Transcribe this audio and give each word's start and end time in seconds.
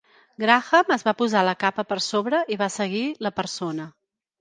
Graham 0.43 0.89
es 0.95 1.05
va 1.09 1.13
posar 1.19 1.45
la 1.49 1.55
capa 1.65 1.87
per 1.91 1.99
sobre 2.09 2.43
i 2.57 2.61
va 2.65 2.73
seguir 2.81 3.07
la 3.29 3.37
persona. 3.41 3.91